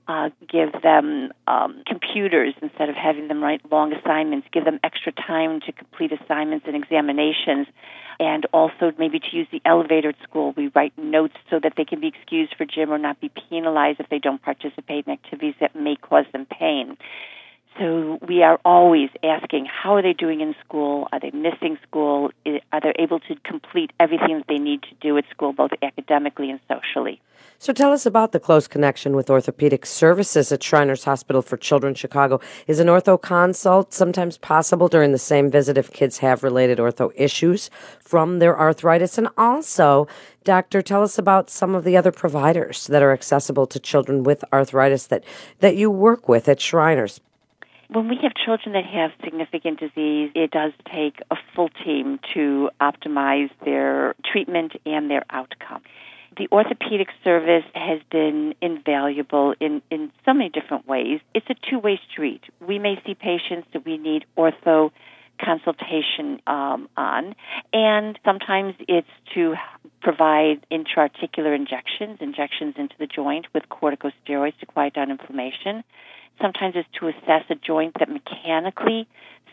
uh, 0.09 0.31
give 0.49 0.73
them 0.83 1.33
um, 1.47 1.83
computers 1.87 2.55
instead 2.61 2.89
of 2.89 2.97
having 2.97 3.29
them 3.29 3.43
write 3.43 3.61
long 3.71 3.93
assignments, 3.93 4.49
give 4.53 4.65
them 4.65 4.81
extra 4.83 5.13
time 5.13 5.61
to 5.61 5.73
complete 5.73 6.13
assignments 6.13 6.67
and 6.67 6.77
examinations, 6.77 7.67
and 8.19 8.47
also 8.53 8.93
maybe 8.99 9.19
to 9.21 9.37
use 9.37 9.47
the 9.53 9.63
elevator 9.65 10.11
at 10.11 10.17
school. 10.23 10.53
We 10.57 10.71
write 10.75 10.93
notes 10.99 11.37
so 11.49 11.61
that 11.63 11.75
they 11.77 11.85
can 11.85 12.01
be 12.01 12.09
excused 12.09 12.55
for 12.57 12.65
gym 12.65 12.91
or 12.91 12.99
not 12.99 13.21
be 13.21 13.31
penalized 13.49 14.01
if 14.01 14.09
they 14.09 14.19
don't 14.19 14.43
participate 14.43 15.07
in 15.07 15.13
activities 15.13 15.55
that 15.61 15.77
may 15.77 15.97
cause 15.97 16.27
them 16.33 16.47
pain. 16.47 16.97
So 17.79 18.19
we 18.27 18.43
are 18.43 18.61
always 18.65 19.11
asking, 19.23 19.67
how 19.67 19.97
are 19.97 20.03
they 20.03 20.13
doing 20.13 20.41
in 20.41 20.55
school? 20.65 21.09
Are 21.13 21.21
they 21.21 21.31
missing 21.31 21.79
school? 21.87 22.31
Are 22.73 22.81
they 22.81 22.93
able 22.99 23.21
to 23.21 23.37
complete 23.45 23.93
everything 23.99 24.39
that 24.39 24.47
they 24.49 24.59
need 24.59 24.83
to 24.83 24.95
do 25.01 25.17
at 25.17 25.25
school, 25.31 25.53
both 25.53 25.71
academically 25.81 26.51
and 26.51 26.61
socially? 26.69 27.21
So 27.63 27.75
tell 27.75 27.93
us 27.93 28.07
about 28.07 28.33
the 28.33 28.41
close 28.41 28.67
connection 28.67 29.15
with 29.15 29.29
orthopedic 29.29 29.85
services 29.85 30.51
at 30.51 30.63
Shriners 30.63 31.05
Hospital 31.05 31.43
for 31.43 31.59
Children 31.59 31.95
Chicago. 31.95 32.41
Is 32.67 32.81
an 32.81 32.87
ortho 32.87 33.21
consult 33.21 33.93
sometimes 33.93 34.39
possible 34.39 34.89
during 34.89 35.13
the 35.13 35.19
same 35.19 35.51
visit 35.51 35.77
if 35.77 35.93
kids 35.93 36.21
have 36.21 36.43
related 36.43 36.79
ortho 36.79 37.13
issues 37.15 37.69
from 38.01 38.39
their 38.39 38.59
arthritis? 38.59 39.19
And 39.19 39.29
also, 39.37 40.09
doctor, 40.43 40.81
tell 40.81 41.03
us 41.03 41.19
about 41.19 41.51
some 41.51 41.75
of 41.75 41.85
the 41.85 41.99
other 41.99 42.11
providers 42.11 42.87
that 42.87 43.03
are 43.03 43.13
accessible 43.13 43.67
to 43.67 43.79
children 43.79 44.23
with 44.23 44.43
arthritis 44.55 45.07
that, 45.09 45.23
that 45.59 45.77
you 45.77 45.91
work 45.91 46.31
with 46.31 46.49
at 46.49 46.63
Shriners. 46.63 47.21
When 47.91 48.09
we 48.09 48.17
have 48.23 48.33
children 48.43 48.73
that 48.73 48.87
have 48.87 49.11
significant 49.23 49.81
disease, 49.81 50.31
it 50.35 50.51
does 50.51 50.73
take 50.91 51.21
a 51.31 51.37
full 51.55 51.69
team 51.85 52.21
to 52.33 52.71
optimize 52.81 53.51
their 53.67 54.15
treatment 54.25 54.77
and 54.87 55.11
their 55.11 55.27
outcome 55.29 55.83
the 56.37 56.49
orthopedic 56.53 57.09
service 57.25 57.65
has 57.75 58.01
been 58.11 58.55
invaluable 58.61 59.55
in, 59.61 59.83
in 59.91 60.13
so 60.25 60.33
many 60.33 60.49
different 60.49 60.87
ways. 60.87 61.21
It's 61.35 61.47
a 61.51 61.55
two 61.69 61.79
way 61.79 62.01
street. 62.11 62.43
We 62.67 62.79
may 62.79 63.01
see 63.05 63.15
patients 63.15 63.69
that 63.73 63.85
we 63.85 63.99
need 63.99 64.25
ortho 64.37 64.91
consultation 65.43 66.41
um, 66.47 66.89
on, 66.97 67.35
and 67.73 68.19
sometimes 68.25 68.75
it's 68.89 69.09
to 69.35 69.55
provide 70.03 70.67
intra-articular 70.71 71.55
injections, 71.55 72.19
injections 72.21 72.75
into 72.79 72.95
the 72.99 73.07
joint 73.07 73.47
with 73.55 73.65
corticosteroids 73.71 74.59
to 74.61 74.67
quiet 74.67 74.95
down 74.95 75.11
inflammation. 75.11 75.83
Sometimes 76.41 76.75
it's 76.77 76.89
to 76.99 77.09
assess 77.09 77.45
a 77.51 77.55
joint 77.55 77.95
that 77.99 78.09
mechanically 78.09 79.07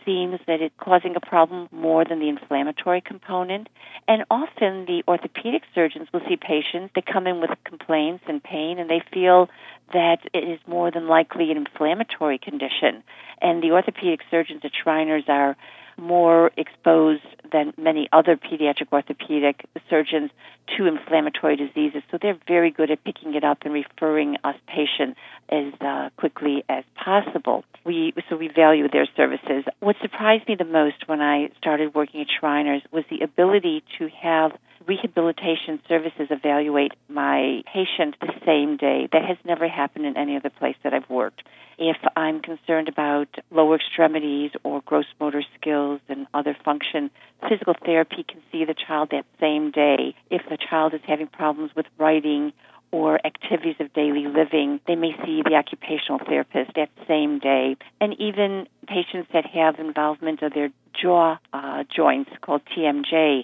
seems 0.07 0.39
that 0.47 0.61
it's 0.61 0.73
causing 0.79 1.15
a 1.17 1.19
problem 1.19 1.67
more 1.71 2.05
than 2.05 2.19
the 2.19 2.29
inflammatory 2.29 3.01
component. 3.01 3.67
And 4.07 4.23
often 4.31 4.85
the 4.85 5.03
orthopedic 5.07 5.63
surgeons 5.75 6.07
will 6.13 6.21
see 6.27 6.37
patients 6.37 6.93
that 6.95 7.05
come 7.05 7.27
in 7.27 7.41
with 7.41 7.51
complaints 7.65 8.23
and 8.27 8.41
pain, 8.41 8.79
and 8.79 8.89
they 8.89 9.03
feel 9.13 9.49
that 9.93 10.19
it 10.33 10.43
is 10.43 10.59
more 10.65 10.89
than 10.91 11.07
likely 11.07 11.51
an 11.51 11.57
inflammatory 11.57 12.37
condition. 12.37 13.03
And 13.41 13.61
the 13.61 13.71
orthopedic 13.71 14.21
surgeons 14.31 14.61
at 14.63 14.71
Shriners 14.81 15.25
are 15.27 15.57
more 15.97 16.51
exposed 16.57 17.23
than 17.51 17.73
many 17.77 18.09
other 18.11 18.35
pediatric 18.35 18.91
orthopedic 18.91 19.65
surgeons 19.89 20.31
to 20.75 20.85
inflammatory 20.85 21.55
diseases. 21.55 22.03
So 22.11 22.17
they're 22.21 22.37
very 22.47 22.71
good 22.71 22.91
at 22.91 23.03
picking 23.03 23.35
it 23.35 23.43
up 23.43 23.59
and 23.63 23.73
referring 23.73 24.37
us 24.43 24.55
patients 24.67 25.17
as 25.49 25.73
uh, 25.81 26.09
quickly 26.17 26.63
as 26.67 26.83
possible. 26.95 27.63
We 27.85 28.13
so 28.29 28.35
we 28.35 28.49
value 28.49 28.87
their 28.89 29.07
services. 29.15 29.63
What 29.79 29.95
surprised 30.01 30.47
me 30.47 30.55
the 30.55 30.65
most 30.65 31.07
when 31.07 31.21
I 31.21 31.49
started 31.57 31.95
working 31.95 32.21
at 32.21 32.27
Shriners 32.39 32.81
was 32.91 33.05
the 33.09 33.21
ability 33.21 33.83
to 33.97 34.09
have 34.21 34.51
rehabilitation 34.87 35.79
services 35.87 36.27
evaluate 36.29 36.93
my 37.09 37.61
patient 37.71 38.15
the 38.21 38.33
same 38.45 38.77
day. 38.77 39.09
That 39.11 39.25
has 39.25 39.37
never 39.45 39.67
happened 39.67 40.05
in 40.05 40.17
any 40.17 40.37
other 40.37 40.49
place 40.49 40.75
that 40.83 40.93
I've 40.93 41.09
worked. 41.09 41.43
If 41.77 41.97
I'm 42.15 42.41
concerned 42.41 42.89
about 42.89 43.27
lower 43.51 43.75
extremities 43.75 44.51
or 44.63 44.81
gross 44.85 45.05
motor 45.19 45.43
skills 45.59 45.99
and 46.09 46.25
other 46.33 46.55
function, 46.65 47.11
physical 47.47 47.75
therapy 47.85 48.25
can 48.27 48.41
see 48.51 48.65
the 48.65 48.73
child 48.73 49.09
that 49.11 49.25
same 49.39 49.71
day. 49.71 50.15
If 50.31 50.41
the 50.49 50.57
child 50.57 50.93
is 50.93 51.01
having 51.05 51.27
problems 51.27 51.71
with 51.75 51.85
writing 51.99 52.53
or 52.91 53.19
activities 53.25 53.75
of 53.79 53.93
daily 53.93 54.25
living, 54.27 54.79
they 54.87 54.95
may 54.95 55.11
see 55.25 55.41
the 55.43 55.55
occupational 55.55 56.19
therapist 56.25 56.71
that 56.75 56.89
same 57.07 57.39
day. 57.39 57.75
And 57.99 58.15
even 58.19 58.67
patients 58.87 59.29
that 59.33 59.45
have 59.45 59.77
involvement 59.79 60.41
of 60.41 60.53
their 60.53 60.69
jaw 60.99 61.37
uh, 61.53 61.83
joints 61.93 62.31
called 62.41 62.61
TMJ, 62.75 63.43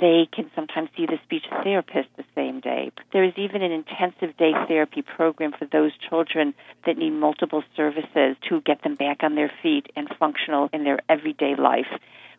they 0.00 0.28
can 0.32 0.50
sometimes 0.54 0.90
see 0.96 1.06
the 1.06 1.18
speech 1.24 1.44
therapist 1.62 2.08
the 2.16 2.24
same 2.34 2.60
day. 2.60 2.90
There 3.12 3.24
is 3.24 3.32
even 3.36 3.62
an 3.62 3.72
intensive 3.72 4.36
day 4.36 4.52
therapy 4.68 5.02
program 5.02 5.52
for 5.58 5.66
those 5.66 5.92
children 6.08 6.54
that 6.84 6.98
need 6.98 7.10
multiple 7.10 7.62
services 7.76 8.36
to 8.48 8.60
get 8.60 8.82
them 8.82 8.96
back 8.96 9.18
on 9.22 9.34
their 9.34 9.50
feet 9.62 9.86
and 9.96 10.08
functional 10.18 10.68
in 10.72 10.84
their 10.84 10.98
everyday 11.08 11.54
life. 11.56 11.86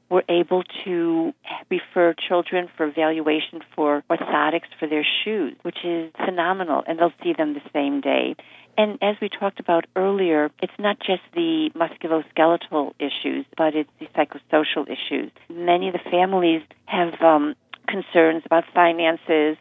We're 0.09 0.23
able 0.29 0.63
to 0.85 1.33
refer 1.69 2.15
children 2.27 2.69
for 2.77 2.85
evaluation 2.87 3.59
for 3.75 4.03
orthotics 4.09 4.69
for 4.79 4.87
their 4.87 5.05
shoes, 5.23 5.55
which 5.63 5.83
is 5.83 6.11
phenomenal, 6.23 6.83
and 6.87 6.97
they'll 6.97 7.13
see 7.21 7.33
them 7.33 7.53
the 7.53 7.69
same 7.73 7.99
day. 7.99 8.35
And 8.77 8.99
as 9.01 9.15
we 9.19 9.27
talked 9.27 9.59
about 9.59 9.85
earlier, 9.95 10.51
it's 10.61 10.73
not 10.77 10.99
just 10.99 11.23
the 11.33 11.71
musculoskeletal 11.75 12.93
issues, 12.99 13.45
but 13.57 13.75
it's 13.75 13.89
the 13.99 14.05
psychosocial 14.15 14.87
issues. 14.87 15.31
Many 15.49 15.87
of 15.87 15.93
the 15.93 16.09
families 16.11 16.61
have 16.85 17.19
um, 17.21 17.55
concerns 17.87 18.43
about 18.45 18.65
finances 18.75 19.57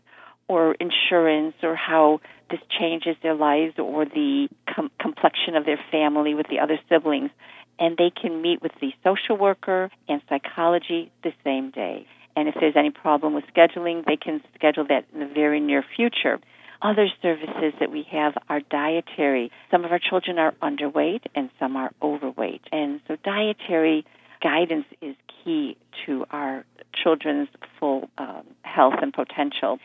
or 0.49 0.77
insurance 0.79 1.55
or 1.63 1.75
how 1.75 2.21
this 2.51 2.61
changes 2.79 3.17
their 3.23 3.35
lives 3.35 3.79
or 3.79 4.05
the 4.05 4.49
com- 4.73 4.91
complexion 5.01 5.57
of 5.57 5.65
their 5.65 5.81
family 5.91 6.35
with 6.35 6.47
the 6.49 6.61
other 6.61 6.79
siblings. 6.89 7.31
And 7.79 7.97
they 7.97 8.11
can 8.11 8.43
meet 8.43 8.63
with 8.63 8.73
the 8.81 8.93
social 9.03 9.37
worker 9.37 9.91
and 10.09 10.21
psychology 10.29 11.11
the 11.25 11.33
same 11.43 11.71
day. 11.71 12.07
And 12.37 12.49
if 12.49 12.55
there's 12.61 12.77
any 12.77 12.91
problem 12.91 13.33
with 13.33 13.45
scheduling, 13.55 14.05
they 14.05 14.17
can 14.17 14.43
schedule 14.55 14.85
that 14.89 15.07
in 15.15 15.21
the 15.21 15.27
very 15.27 15.59
near 15.59 15.83
future. 15.97 16.39
Other 16.83 17.09
services 17.23 17.75
that 17.81 17.91
we 17.91 18.07
have 18.11 18.35
are 18.49 18.61
dietary. 18.61 19.51
Some 19.71 19.85
of 19.85 19.93
our 19.93 19.99
children 19.99 20.39
are 20.39 20.53
underweight 20.63 21.23
and 21.35 21.51
some 21.59 21.77
are 21.77 21.91
overweight. 22.03 22.63
And 22.71 23.01
so 23.09 23.17
dietary 23.25 24.05
guidance 24.43 24.87
is 25.01 25.17
key 25.45 25.77
to 26.05 26.27
our 26.31 26.65
children's 26.93 27.49
full 27.81 28.09
um, 28.19 28.45
health 28.63 28.95
and 29.01 29.13
potential. 29.13 29.79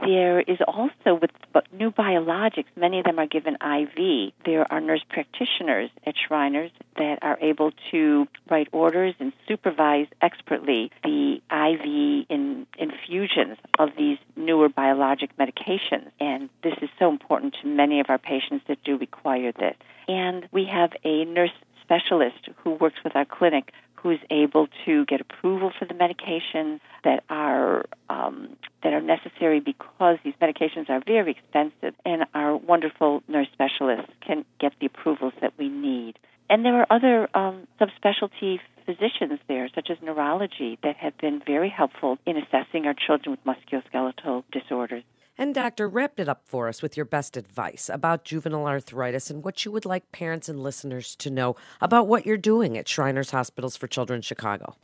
There 0.00 0.40
is 0.40 0.58
also 0.66 1.14
with 1.20 1.30
new 1.72 1.90
biologics, 1.90 2.66
many 2.76 2.98
of 2.98 3.04
them 3.04 3.18
are 3.18 3.26
given 3.26 3.54
IV. 3.54 4.32
There 4.44 4.70
are 4.70 4.80
nurse 4.80 5.04
practitioners 5.08 5.90
at 6.06 6.14
Shriners 6.16 6.70
that 6.96 7.18
are 7.22 7.38
able 7.40 7.72
to 7.90 8.26
write 8.50 8.68
orders 8.72 9.14
and 9.20 9.32
supervise 9.46 10.06
expertly 10.20 10.90
the 11.04 11.40
IV 11.50 12.26
in, 12.28 12.66
infusions 12.78 13.58
of 13.78 13.90
these 13.96 14.18
newer 14.36 14.68
biologic 14.68 15.36
medications. 15.36 16.10
And 16.20 16.48
this 16.62 16.74
is 16.82 16.88
so 16.98 17.08
important 17.10 17.56
to 17.62 17.68
many 17.68 18.00
of 18.00 18.06
our 18.08 18.18
patients 18.18 18.64
that 18.68 18.82
do 18.84 18.96
require 18.96 19.52
this. 19.52 19.76
And 20.06 20.48
we 20.52 20.64
have 20.66 20.92
a 21.04 21.24
nurse 21.24 21.52
specialist 21.82 22.48
who 22.62 22.72
works 22.72 23.02
with 23.02 23.16
our 23.16 23.24
clinic 23.24 23.72
who's 24.02 24.18
able 24.30 24.68
to 24.84 25.04
get 25.06 25.20
approval 25.20 25.72
for 25.78 25.84
the 25.84 25.94
medications 25.94 26.80
that 27.04 27.24
are 27.28 27.84
um, 28.08 28.56
that 28.82 28.92
are 28.92 29.00
necessary 29.00 29.60
because 29.60 30.18
these 30.24 30.34
medications 30.40 30.88
are 30.88 31.02
very 31.04 31.32
expensive, 31.32 31.94
and 32.04 32.24
our 32.34 32.56
wonderful 32.56 33.22
nurse 33.28 33.48
specialists 33.52 34.12
can 34.24 34.44
get 34.60 34.72
the 34.80 34.86
approvals 34.86 35.32
that 35.40 35.52
we 35.58 35.68
need. 35.68 36.18
And 36.50 36.64
there 36.64 36.80
are 36.80 36.86
other 36.90 37.28
um, 37.34 37.66
subspecialty 37.80 38.60
physicians 38.86 39.38
there, 39.48 39.68
such 39.74 39.90
as 39.90 39.98
neurology, 40.02 40.78
that 40.82 40.96
have 40.96 41.16
been 41.18 41.42
very 41.44 41.68
helpful 41.68 42.18
in 42.24 42.36
assessing 42.38 42.86
our 42.86 42.94
children 42.94 43.36
with 43.36 43.44
musculoskeletal 43.44 44.44
disorders. 44.50 45.04
And, 45.40 45.54
Doctor, 45.54 45.88
wrap 45.88 46.18
it 46.18 46.28
up 46.28 46.42
for 46.44 46.66
us 46.66 46.82
with 46.82 46.96
your 46.96 47.06
best 47.06 47.36
advice 47.36 47.88
about 47.88 48.24
juvenile 48.24 48.66
arthritis 48.66 49.30
and 49.30 49.44
what 49.44 49.64
you 49.64 49.70
would 49.70 49.86
like 49.86 50.10
parents 50.10 50.48
and 50.48 50.60
listeners 50.60 51.14
to 51.14 51.30
know 51.30 51.54
about 51.80 52.08
what 52.08 52.26
you're 52.26 52.36
doing 52.36 52.76
at 52.76 52.88
Shriners 52.88 53.30
Hospitals 53.30 53.76
for 53.76 53.86
Children 53.86 54.20
Chicago. 54.20 54.74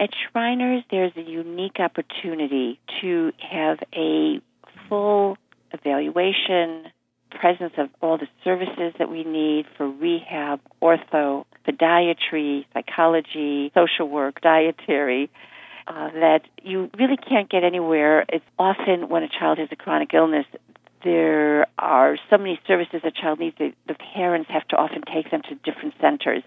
At 0.00 0.08
Shriners, 0.32 0.82
there's 0.90 1.12
a 1.14 1.20
unique 1.20 1.78
opportunity 1.78 2.80
to 3.02 3.32
have 3.38 3.80
a 3.94 4.40
full 4.88 5.36
evaluation, 5.72 6.86
presence 7.30 7.74
of 7.76 7.90
all 8.00 8.16
the 8.16 8.28
services 8.42 8.94
that 8.98 9.10
we 9.10 9.24
need 9.24 9.66
for 9.76 9.90
rehab, 9.90 10.60
ortho, 10.80 11.44
podiatry, 11.66 12.64
psychology, 12.72 13.70
social 13.74 14.08
work, 14.08 14.40
dietary, 14.40 15.28
uh, 15.88 16.10
that 16.10 16.42
you 16.62 16.90
really 16.98 17.16
can't 17.16 17.48
get 17.48 17.64
anywhere. 17.64 18.24
It's 18.28 18.44
often 18.58 19.08
when 19.08 19.22
a 19.22 19.28
child 19.28 19.58
has 19.58 19.68
a 19.72 19.76
chronic 19.76 20.12
illness, 20.12 20.44
there 21.02 21.66
are 21.78 22.18
so 22.28 22.36
many 22.36 22.60
services 22.66 23.00
a 23.04 23.10
child 23.10 23.38
needs. 23.38 23.56
The, 23.58 23.72
the 23.86 23.94
parents 23.94 24.50
have 24.50 24.66
to 24.68 24.76
often 24.76 25.02
take 25.02 25.30
them 25.30 25.42
to 25.48 25.54
different 25.54 25.94
centers, 26.00 26.42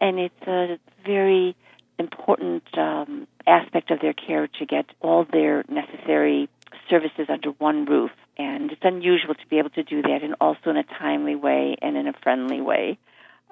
and 0.00 0.18
it's 0.18 0.46
a 0.46 0.78
very 1.06 1.56
important 1.98 2.64
um, 2.76 3.26
aspect 3.46 3.90
of 3.90 4.00
their 4.00 4.12
care 4.12 4.48
to 4.48 4.66
get 4.66 4.86
all 5.00 5.24
their 5.24 5.64
necessary 5.68 6.48
services 6.90 7.26
under 7.28 7.50
one 7.50 7.84
roof. 7.86 8.10
And 8.36 8.72
it's 8.72 8.82
unusual 8.82 9.34
to 9.34 9.46
be 9.48 9.58
able 9.58 9.70
to 9.70 9.82
do 9.82 10.02
that, 10.02 10.20
and 10.22 10.34
also 10.40 10.70
in 10.70 10.76
a 10.76 10.84
timely 10.84 11.36
way 11.36 11.76
and 11.80 11.96
in 11.96 12.08
a 12.08 12.12
friendly 12.22 12.60
way. 12.60 12.98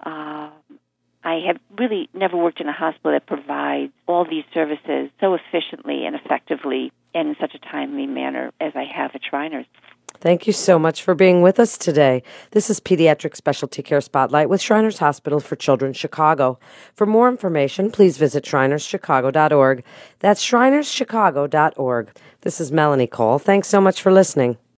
Um, 0.03 0.53
I 1.23 1.41
have 1.47 1.59
really 1.79 2.09
never 2.15 2.37
worked 2.37 2.61
in 2.61 2.69
a 2.69 2.73
hospital 2.73 3.13
that 3.13 3.27
provides 3.27 3.93
all 4.07 4.25
these 4.25 4.45
services 4.55 5.11
so 5.21 5.35
efficiently 5.35 6.07
and 6.07 6.17
effectively 6.17 6.93
and 7.15 7.29
in 7.29 7.37
such 7.41 7.55
a 7.55 7.59
timely 7.59 8.07
manner 8.07 8.53
as 8.61 8.73
I 8.75 8.85
have 8.85 9.11
at 9.15 9.21
Shriners. 9.29 9.67
Thank 10.19 10.47
you 10.47 10.53
so 10.53 10.79
much 10.79 11.03
for 11.03 11.15
being 11.15 11.41
with 11.41 11.59
us 11.59 11.79
today. 11.79 12.23
This 12.51 12.69
is 12.69 12.79
Pediatric 12.81 13.37
Specialty 13.37 13.83
Care 13.83 14.01
Spotlight 14.01 14.51
with 14.51 14.61
Shriners 14.61 14.99
Hospital 14.99 15.41
for 15.41 15.57
Children 15.57 15.93
Chicago. 15.93 16.59
For 16.95 17.07
more 17.07 17.29
information, 17.29 17.91
please 17.91 18.19
visit 18.19 18.45
shrinerschicago.org. 18.45 19.85
That's 20.19 20.45
shrinerschicago.org. 20.45 22.11
This 22.43 22.61
is 22.61 22.73
Melanie 22.73 23.07
Cole. 23.07 23.39
Thanks 23.39 23.69
so 23.69 23.81
much 23.81 24.03
for 24.03 24.13
listening. 24.13 24.59